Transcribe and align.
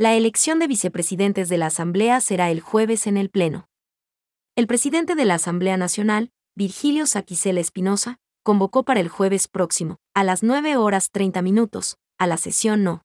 La 0.00 0.14
elección 0.14 0.58
de 0.60 0.66
vicepresidentes 0.66 1.50
de 1.50 1.58
la 1.58 1.66
Asamblea 1.66 2.22
será 2.22 2.50
el 2.50 2.62
jueves 2.62 3.06
en 3.06 3.18
el 3.18 3.28
Pleno. 3.28 3.68
El 4.56 4.66
presidente 4.66 5.14
de 5.14 5.26
la 5.26 5.34
Asamblea 5.34 5.76
Nacional, 5.76 6.30
Virgilio 6.56 7.04
Saquicela 7.04 7.60
Espinosa, 7.60 8.16
convocó 8.42 8.82
para 8.82 9.00
el 9.00 9.10
jueves 9.10 9.46
próximo, 9.46 9.98
a 10.14 10.24
las 10.24 10.42
9 10.42 10.78
horas 10.78 11.10
30 11.10 11.42
minutos, 11.42 11.98
a 12.16 12.26
la 12.26 12.38
sesión 12.38 12.82
no. 12.82 13.02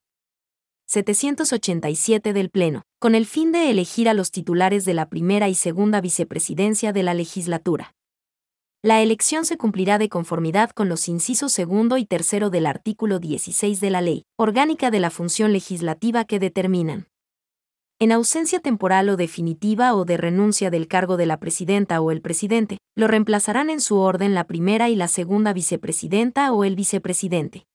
787 0.88 2.32
del 2.32 2.50
Pleno, 2.50 2.84
con 2.98 3.14
el 3.14 3.26
fin 3.26 3.52
de 3.52 3.70
elegir 3.70 4.08
a 4.08 4.14
los 4.14 4.32
titulares 4.32 4.86
de 4.86 4.94
la 4.94 5.10
primera 5.10 5.50
y 5.50 5.56
segunda 5.56 6.00
vicepresidencia 6.00 6.94
de 6.94 7.04
la 7.04 7.14
legislatura. 7.14 7.94
La 8.86 9.02
elección 9.02 9.46
se 9.46 9.58
cumplirá 9.58 9.98
de 9.98 10.10
conformidad 10.10 10.70
con 10.70 10.90
los 10.90 11.08
incisos 11.08 11.52
segundo 11.52 11.98
y 11.98 12.06
tercero 12.06 12.52
del 12.52 12.68
artículo 12.68 13.18
16 13.18 13.80
de 13.80 13.90
la 13.90 14.00
Ley 14.00 14.26
Orgánica 14.38 14.92
de 14.92 15.00
la 15.00 15.10
Función 15.10 15.54
Legislativa 15.54 16.24
que 16.24 16.38
determinan. 16.38 17.08
En 17.98 18.12
ausencia 18.12 18.60
temporal 18.60 19.10
o 19.10 19.18
definitiva 19.18 19.96
o 19.96 20.06
de 20.06 20.18
renuncia 20.18 20.70
del 20.70 20.88
cargo 20.88 21.18
de 21.18 21.26
la 21.26 21.40
presidenta 21.40 22.00
o 22.00 22.12
el 22.12 22.22
presidente, 22.22 22.78
lo 22.96 23.08
reemplazarán 23.08 23.72
en 23.72 23.82
su 23.82 23.98
orden 23.98 24.36
la 24.36 24.44
primera 24.44 24.88
y 24.88 24.96
la 24.96 25.08
segunda 25.08 25.52
vicepresidenta 25.52 26.54
o 26.54 26.64
el 26.64 26.76
vicepresidente 26.76 27.66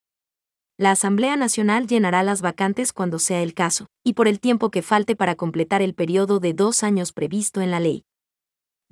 la 0.80 0.92
Asamblea 0.92 1.37
Nacional 1.37 1.87
llenará 1.87 2.23
las 2.23 2.40
vacantes 2.40 2.95
cuando 2.95 3.18
sea 3.18 3.42
el 3.42 3.52
caso, 3.52 3.84
y 4.02 4.15
por 4.15 4.27
el 4.27 4.40
tiempo 4.40 4.70
que 4.70 4.80
falte 4.80 5.15
para 5.15 5.34
completar 5.34 5.82
el 5.82 5.92
periodo 5.92 6.40
de 6.40 6.54
dos 6.54 6.82
años 6.82 7.12
previsto 7.12 7.60
en 7.60 7.70
la 7.70 7.80
ley. 7.80 8.04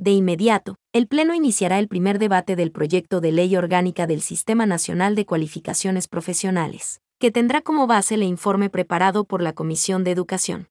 De 0.01 0.13
inmediato, 0.13 0.77
el 0.93 1.09
Pleno 1.09 1.35
iniciará 1.35 1.81
el 1.81 1.89
primer 1.89 2.21
debate 2.21 2.55
del 2.55 2.71
proyecto 2.71 3.21
de 3.21 3.33
ley 3.33 3.57
orgánica 3.57 4.07
del 4.07 4.21
Sistema 4.23 4.65
Nacional 4.65 5.17
de 5.17 5.27
Cualificaciones 5.27 6.07
Profesionales, 6.07 7.01
que 7.19 7.33
tendrá 7.33 7.63
como 7.63 7.89
base 7.89 8.15
el 8.15 8.23
informe 8.23 8.71
preparado 8.71 9.25
por 9.25 9.43
la 9.43 9.55
Comisión 9.55 10.05
de 10.05 10.13
Educación. 10.13 10.69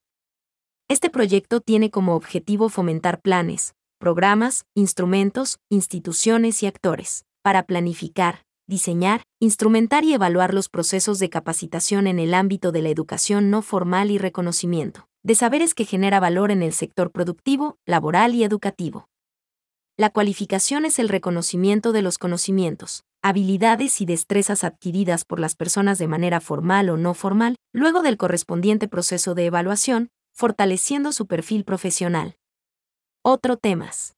Este 0.88 1.10
proyecto 1.10 1.60
tiene 1.60 1.90
como 1.90 2.14
objetivo 2.14 2.70
fomentar 2.70 3.20
planes, 3.20 3.74
programas, 3.98 4.64
instrumentos, 4.74 5.58
instituciones 5.68 6.62
y 6.62 6.66
actores, 6.66 7.26
para 7.42 7.64
planificar, 7.64 8.46
diseñar, 8.66 9.24
instrumentar 9.40 10.04
y 10.04 10.14
evaluar 10.14 10.54
los 10.54 10.70
procesos 10.70 11.18
de 11.18 11.28
capacitación 11.28 12.06
en 12.06 12.18
el 12.18 12.32
ámbito 12.32 12.72
de 12.72 12.80
la 12.80 12.88
educación 12.88 13.50
no 13.50 13.60
formal 13.60 14.10
y 14.10 14.16
reconocimiento, 14.16 15.06
de 15.22 15.34
saberes 15.34 15.74
que 15.74 15.84
genera 15.84 16.18
valor 16.18 16.50
en 16.50 16.62
el 16.62 16.72
sector 16.72 17.10
productivo, 17.10 17.76
laboral 17.84 18.34
y 18.34 18.42
educativo. 18.42 19.06
La 20.00 20.10
cualificación 20.10 20.84
es 20.84 21.00
el 21.00 21.08
reconocimiento 21.08 21.90
de 21.90 22.02
los 22.02 22.18
conocimientos, 22.18 23.02
habilidades 23.20 24.00
y 24.00 24.06
destrezas 24.06 24.62
adquiridas 24.62 25.24
por 25.24 25.40
las 25.40 25.56
personas 25.56 25.98
de 25.98 26.06
manera 26.06 26.40
formal 26.40 26.88
o 26.90 26.96
no 26.96 27.14
formal, 27.14 27.56
luego 27.72 28.02
del 28.02 28.16
correspondiente 28.16 28.86
proceso 28.86 29.34
de 29.34 29.46
evaluación, 29.46 30.10
fortaleciendo 30.32 31.10
su 31.10 31.26
perfil 31.26 31.64
profesional. 31.64 32.36
Otro 33.24 33.56
temas. 33.56 34.14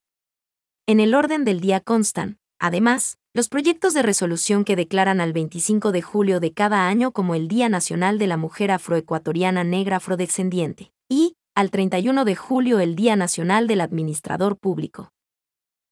En 0.87 1.01
el 1.01 1.15
orden 1.15 1.47
del 1.47 1.61
día 1.61 1.81
constan, 1.81 2.37
además, 2.59 3.17
los 3.33 3.49
proyectos 3.49 3.95
de 3.95 4.03
resolución 4.03 4.65
que 4.65 4.77
declaran 4.77 5.19
al 5.19 5.33
25 5.33 5.93
de 5.93 6.03
julio 6.03 6.41
de 6.41 6.53
cada 6.53 6.89
año 6.89 7.11
como 7.11 7.35
el 7.35 7.49
Día 7.49 7.71
Nacional 7.71 8.19
de 8.19 8.27
la 8.27 8.37
Mujer 8.37 8.71
Afroecuatoriana 8.71 9.65
Negra 9.65 9.97
Afrodescendiente, 9.97 10.93
y, 11.09 11.37
al 11.55 11.71
31 11.71 12.27
de 12.27 12.37
julio 12.37 12.81
el 12.81 12.97
Día 12.97 13.17
Nacional 13.17 13.67
del 13.67 13.81
Administrador 13.81 14.59
Público. 14.59 15.11